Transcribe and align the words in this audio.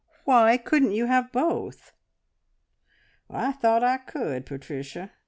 "Why 0.25 0.57
couldn't 0.57 0.93
you 0.93 1.05
have 1.05 1.31
both?" 1.31 1.93
"I 3.29 3.51
thought 3.51 3.83
I 3.83 3.97
could, 3.97 4.47
Patricia. 4.47 5.11